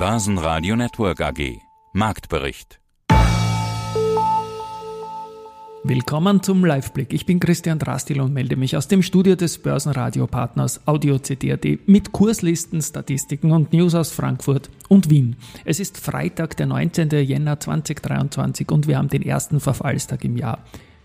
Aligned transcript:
Börsenradio 0.00 0.76
Network 0.76 1.20
AG. 1.20 1.58
Marktbericht. 1.92 2.80
Willkommen 5.84 6.42
zum 6.42 6.64
Liveblick. 6.64 7.12
Ich 7.12 7.26
bin 7.26 7.38
Christian 7.38 7.78
Drastil 7.78 8.22
und 8.22 8.32
melde 8.32 8.56
mich 8.56 8.78
aus 8.78 8.88
dem 8.88 9.02
Studio 9.02 9.36
des 9.36 9.58
Börsenradiopartners 9.58 10.88
Audio 10.88 11.18
CD.at 11.18 11.86
mit 11.86 12.12
Kurslisten, 12.12 12.80
Statistiken 12.80 13.52
und 13.52 13.74
News 13.74 13.94
aus 13.94 14.10
Frankfurt 14.10 14.70
und 14.88 15.10
Wien. 15.10 15.36
Es 15.66 15.80
ist 15.80 15.98
Freitag, 15.98 16.56
der 16.56 16.64
19. 16.64 17.10
Jänner 17.10 17.60
2023 17.60 18.70
und 18.72 18.86
wir 18.88 18.96
haben 18.96 19.08
den 19.08 19.20
ersten 19.20 19.60
Verfallstag 19.60 20.24
im 20.24 20.38
Jahr, 20.38 20.64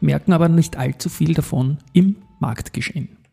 merken 0.00 0.32
aber 0.32 0.48
nicht 0.48 0.76
allzu 0.76 1.08
viel 1.08 1.34
davon 1.34 1.78
im 1.92 2.14
Marktgeschehen. 2.38 3.25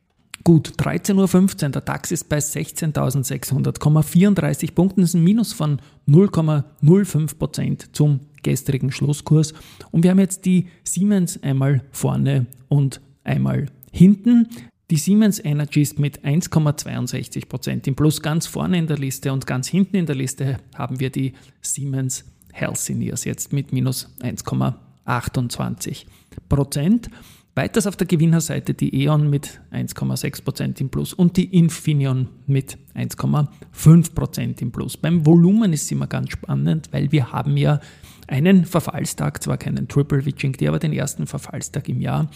Gut, 0.46 0.74
13.15 0.78 1.64
Uhr, 1.64 1.70
der 1.70 1.82
DAX 1.82 2.12
ist 2.12 2.28
bei 2.28 2.40
16.600,34 2.40 4.74
Punkten, 4.74 5.00
das 5.00 5.12
ist 5.12 5.16
ein 5.16 5.24
Minus 5.24 5.54
von 5.54 5.80
0,05 6.06 7.38
Prozent 7.38 7.96
zum 7.96 8.20
gestrigen 8.44 8.92
Schlusskurs. 8.92 9.54
Und 9.92 10.04
wir 10.04 10.12
haben 10.12 10.20
jetzt 10.20 10.44
die 10.44 10.68
Siemens 10.84 11.42
einmal 11.42 11.82
vorne 11.92 12.48
und 12.68 13.00
einmal 13.24 13.68
hinten. 13.94 14.50
Die 14.92 14.98
Siemens 14.98 15.40
Energy 15.44 15.82
ist 15.82 15.98
mit 15.98 16.26
1,62 16.26 17.48
Prozent 17.48 17.88
im 17.88 17.96
Plus 17.96 18.22
ganz 18.22 18.46
vorne 18.46 18.78
in 18.78 18.88
der 18.88 18.98
Liste 18.98 19.32
und 19.32 19.48
ganz 19.48 19.70
hinten 19.70 19.96
in 19.96 20.08
der 20.08 20.16
Liste 20.16 20.58
haben 20.76 21.00
wir 21.00 21.10
die 21.10 21.36
Siemens 21.62 22.26
Healthineers 22.52 23.24
jetzt 23.24 23.54
mit 23.54 23.72
minus 23.72 24.14
1,28 24.22 26.04
Prozent. 26.50 27.10
Weiters 27.56 27.86
auf 27.86 27.96
der 27.96 28.08
Gewinnerseite 28.08 28.74
die 28.74 29.04
E.ON 29.04 29.30
mit 29.30 29.62
1,6% 29.72 30.82
im 30.82 30.90
Plus 30.90 31.14
und 31.14 31.38
die 31.38 31.56
Infineon 31.56 32.30
mit 32.48 32.80
1,5% 32.96 34.60
im 34.62 34.72
Plus. 34.72 34.98
Beim 34.98 35.24
Volumen 35.26 35.72
ist 35.72 35.84
es 35.84 35.92
immer 35.92 36.08
ganz 36.08 36.32
spannend, 36.32 36.90
weil 36.92 37.12
wir 37.12 37.32
haben 37.32 37.56
ja 37.56 37.80
einen 38.28 38.66
Verfallstag, 38.66 39.44
zwar 39.44 39.58
keinen 39.58 39.88
Triple 39.88 40.26
Witching 40.26 40.54
Day, 40.54 40.68
aber 40.68 40.80
den 40.80 40.94
ersten 40.94 41.28
Verfallstag 41.28 41.90
im 41.90 42.02
Jahr. 42.02 42.28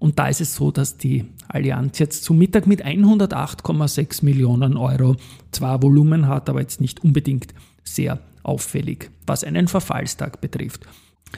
Und 0.00 0.18
da 0.18 0.26
ist 0.26 0.40
es 0.40 0.56
so, 0.56 0.72
dass 0.72 0.96
die 0.96 1.24
Allianz 1.46 2.00
jetzt 2.00 2.24
zu 2.24 2.34
Mittag 2.34 2.66
mit 2.66 2.84
108,6 2.84 4.24
Millionen 4.24 4.76
Euro 4.76 5.16
zwar 5.52 5.82
Volumen 5.82 6.26
hat, 6.26 6.50
aber 6.50 6.60
jetzt 6.60 6.80
nicht 6.80 7.04
unbedingt 7.04 7.54
sehr 7.84 8.18
auffällig, 8.42 9.10
was 9.24 9.44
einen 9.44 9.68
Verfallstag 9.68 10.40
betrifft. 10.40 10.84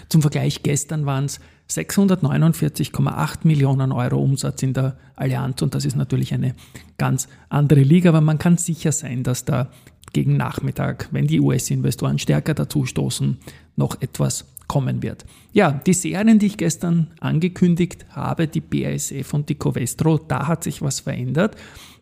Zum 0.09 0.23
Vergleich, 0.23 0.63
gestern 0.63 1.07
waren 1.07 1.27
es 1.27 1.41
649,8 1.71 3.39
Millionen 3.43 3.93
Euro 3.93 4.23
Umsatz 4.23 4.63
in 4.63 4.73
der 4.73 4.97
Allianz 5.17 5.63
und 5.63 5.75
das 5.75 5.85
ist 5.85 5.97
natürlich 5.97 6.33
eine 6.33 6.55
ganz 6.99 7.29
andere 7.49 7.81
Liga, 7.81 8.11
aber 8.11 8.21
man 8.21 8.39
kann 8.39 8.57
sicher 8.57 8.93
sein, 8.93 9.23
dass 9.23 9.45
da 9.45 9.71
gegen 10.13 10.37
Nachmittag, 10.37 11.09
wenn 11.11 11.27
die 11.27 11.41
US-Investoren 11.41 12.19
stärker 12.19 12.55
dazu 12.55 12.87
stoßen, 12.87 13.39
noch 13.77 14.01
etwas 14.01 14.47
kommen 14.69 15.03
wird. 15.03 15.25
Ja, 15.53 15.73
die 15.73 15.93
Serien, 15.93 16.39
die 16.39 16.47
ich 16.47 16.57
gestern 16.57 17.09
angekündigt 17.21 18.07
habe, 18.11 18.49
die 18.49 18.61
BASF 18.61 19.33
und 19.33 19.49
die 19.49 19.55
Covestro, 19.55 20.19
da 20.19 20.47
hat 20.47 20.65
sich 20.65 20.83
was 20.83 21.01
verändert. 21.01 21.57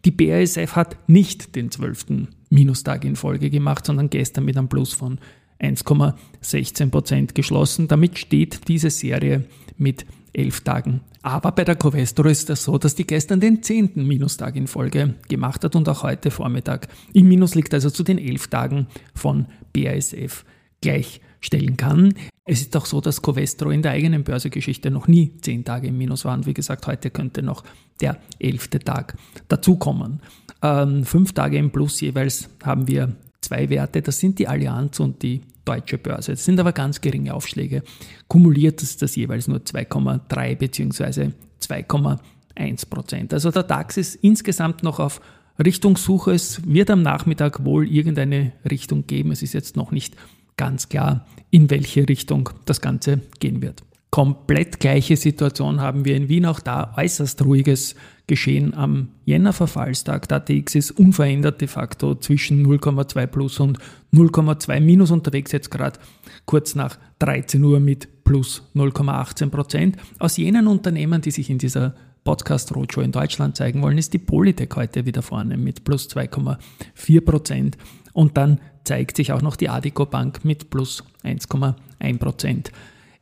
Die 0.04 0.10
BASF 0.10 0.76
hat 0.76 0.96
nicht 1.08 1.56
den 1.56 1.70
zwölften 1.70 2.28
Minustag 2.50 3.04
in 3.04 3.16
Folge 3.16 3.50
gemacht, 3.50 3.86
sondern 3.86 4.10
gestern 4.10 4.44
mit 4.44 4.56
einem 4.56 4.68
Plus 4.68 4.92
von 4.92 5.18
1,16% 5.64 7.34
geschlossen. 7.34 7.88
Damit 7.88 8.18
steht 8.18 8.68
diese 8.68 8.90
Serie 8.90 9.44
mit 9.76 10.06
elf 10.32 10.60
Tagen. 10.60 11.00
Aber 11.22 11.52
bei 11.52 11.64
der 11.64 11.76
Covestro 11.76 12.28
ist 12.28 12.50
es 12.50 12.64
so, 12.64 12.76
dass 12.76 12.94
die 12.94 13.06
gestern 13.06 13.40
den 13.40 13.62
zehnten 13.62 14.06
Minustag 14.06 14.56
in 14.56 14.66
Folge 14.66 15.14
gemacht 15.28 15.64
hat 15.64 15.74
und 15.74 15.88
auch 15.88 16.02
heute 16.02 16.30
Vormittag 16.30 16.88
im 17.14 17.28
Minus 17.28 17.54
liegt, 17.54 17.72
also 17.72 17.88
zu 17.88 18.02
den 18.02 18.18
elf 18.18 18.48
Tagen 18.48 18.88
von 19.14 19.46
BASF 19.72 20.44
gleichstellen 20.82 21.78
kann. 21.78 22.14
Es 22.44 22.60
ist 22.60 22.76
auch 22.76 22.84
so, 22.84 23.00
dass 23.00 23.22
Covestro 23.22 23.70
in 23.70 23.80
der 23.80 23.92
eigenen 23.92 24.22
Börsegeschichte 24.22 24.90
noch 24.90 25.08
nie 25.08 25.32
zehn 25.40 25.64
Tage 25.64 25.88
im 25.88 25.96
Minus 25.96 26.26
war 26.26 26.34
und 26.34 26.44
wie 26.44 26.52
gesagt, 26.52 26.86
heute 26.86 27.10
könnte 27.10 27.42
noch 27.42 27.64
der 28.02 28.18
elfte 28.38 28.80
Tag 28.80 29.16
dazukommen. 29.48 30.20
Ähm, 30.62 31.04
fünf 31.04 31.32
Tage 31.32 31.56
im 31.56 31.70
Plus 31.70 32.02
jeweils 32.02 32.50
haben 32.62 32.86
wir 32.86 33.16
zwei 33.44 33.68
Werte, 33.70 34.02
das 34.02 34.18
sind 34.18 34.38
die 34.38 34.48
Allianz 34.48 35.00
und 35.00 35.22
die 35.22 35.42
Deutsche 35.64 35.98
Börse. 35.98 36.32
Das 36.32 36.44
sind 36.44 36.60
aber 36.60 36.72
ganz 36.72 37.00
geringe 37.00 37.34
Aufschläge. 37.34 37.82
Kumuliert 38.28 38.82
ist 38.82 39.00
das 39.02 39.16
jeweils 39.16 39.48
nur 39.48 39.58
2,3 39.58 40.56
bzw. 40.56 41.30
2,1 41.60 42.88
Prozent. 42.88 43.32
Also 43.32 43.50
der 43.50 43.62
DAX 43.62 43.96
ist 43.96 44.16
insgesamt 44.16 44.82
noch 44.82 44.98
auf 44.98 45.20
Richtungssuche. 45.62 46.32
Es 46.32 46.66
wird 46.66 46.90
am 46.90 47.02
Nachmittag 47.02 47.64
wohl 47.64 47.88
irgendeine 47.88 48.52
Richtung 48.68 49.06
geben. 49.06 49.30
Es 49.30 49.42
ist 49.42 49.54
jetzt 49.54 49.76
noch 49.76 49.90
nicht 49.90 50.16
ganz 50.56 50.88
klar, 50.88 51.26
in 51.50 51.70
welche 51.70 52.08
Richtung 52.08 52.50
das 52.64 52.80
Ganze 52.80 53.20
gehen 53.40 53.62
wird. 53.62 53.82
Komplett 54.14 54.78
gleiche 54.78 55.16
Situation 55.16 55.80
haben 55.80 56.04
wir 56.04 56.14
in 56.14 56.28
Wien, 56.28 56.46
auch 56.46 56.60
da 56.60 56.94
äußerst 56.96 57.44
ruhiges 57.44 57.96
Geschehen 58.28 58.72
am 58.72 59.08
Jänner-Verfallstag. 59.24 60.28
Der 60.28 60.36
ATX 60.36 60.76
ist 60.76 60.92
unverändert 60.92 61.60
de 61.60 61.66
facto 61.66 62.14
zwischen 62.14 62.64
0,2 62.64 63.26
plus 63.26 63.58
und 63.58 63.80
0,2 64.12 64.78
minus 64.78 65.10
unterwegs, 65.10 65.50
jetzt 65.50 65.72
gerade 65.72 65.98
kurz 66.44 66.76
nach 66.76 66.96
13 67.18 67.64
Uhr 67.64 67.80
mit 67.80 68.22
plus 68.22 68.62
0,18 68.76 69.50
Prozent. 69.50 69.96
Aus 70.20 70.36
jenen 70.36 70.68
Unternehmen, 70.68 71.20
die 71.20 71.32
sich 71.32 71.50
in 71.50 71.58
dieser 71.58 71.96
Podcast 72.22 72.72
Roadshow 72.72 73.00
in 73.00 73.10
Deutschland 73.10 73.56
zeigen 73.56 73.82
wollen, 73.82 73.98
ist 73.98 74.12
die 74.12 74.18
Polytech 74.18 74.70
heute 74.76 75.06
wieder 75.06 75.22
vorne 75.22 75.56
mit 75.56 75.82
plus 75.82 76.08
2,4 76.08 77.20
Prozent. 77.20 77.78
Und 78.12 78.36
dann 78.36 78.60
zeigt 78.84 79.16
sich 79.16 79.32
auch 79.32 79.42
noch 79.42 79.56
die 79.56 79.70
Adico 79.70 80.06
Bank 80.06 80.44
mit 80.44 80.70
plus 80.70 81.02
1,1 81.24 82.18
Prozent 82.20 82.70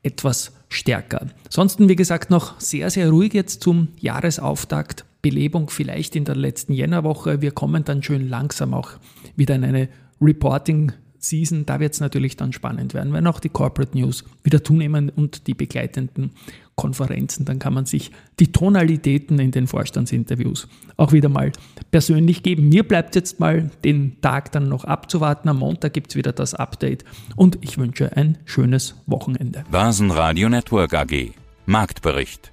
etwas 0.03 0.53
stärker. 0.73 1.29
Ansonsten, 1.45 1.89
wie 1.89 1.97
gesagt, 1.97 2.31
noch 2.31 2.59
sehr, 2.61 2.91
sehr 2.91 3.11
ruhig 3.11 3.35
jetzt 3.35 3.63
zum 3.63 3.89
Jahresauftakt. 3.99 5.05
Belebung 5.23 5.71
vielleicht 5.71 6.17
in 6.17 6.25
der 6.25 6.35
letzten 6.35 6.73
Jännerwoche. 6.73 7.41
Wir 7.41 7.53
kommen 7.53 7.85
dann 7.85 8.03
schön 8.03 8.29
langsam 8.29 8.75
auch 8.75 8.91
wieder 9.37 9.55
in 9.55 9.65
eine 9.65 9.89
Reporting 10.21 10.93
Season, 11.25 11.65
da 11.67 11.81
wird 11.81 11.95
es 11.95 12.01
natürlich 12.01 12.37
dann 12.37 12.53
spannend 12.53 12.95
werden, 12.95 13.13
wenn 13.13 13.27
auch 13.27 13.41
die 13.41 13.49
Corporate 13.49 13.97
News 13.97 14.25
wieder 14.43 14.63
zunehmen 14.63 15.09
und 15.09 15.47
die 15.47 15.55
begleitenden 15.55 16.33
Konferenzen, 16.75 17.45
dann 17.45 17.59
kann 17.59 17.75
man 17.75 17.87
sich 17.87 18.11
die 18.41 18.51
Tonalitäten 18.51 19.39
in 19.39 19.51
den 19.51 19.67
Vorstandsinterviews 19.67 20.69
auch 20.97 21.13
wieder 21.13 21.29
mal 21.29 21.53
persönlich 21.91 22.43
geben. 22.43 22.69
Mir 22.69 22.83
bleibt 22.83 23.15
jetzt 23.15 23.41
mal 23.41 23.71
den 23.85 24.21
Tag 24.21 24.53
dann 24.53 24.69
noch 24.69 24.85
abzuwarten. 24.85 25.49
Am 25.49 25.59
Montag 25.59 25.93
gibt 25.93 26.11
es 26.11 26.17
wieder 26.17 26.33
das 26.33 26.55
Update 26.55 27.05
und 27.37 27.59
ich 27.61 27.79
wünsche 27.79 28.17
ein 28.17 28.39
schönes 28.47 28.97
Wochenende. 29.07 29.65
Börsenradio 29.71 30.49
Network 30.49 30.95
AG 30.95 31.33
Marktbericht 31.67 32.53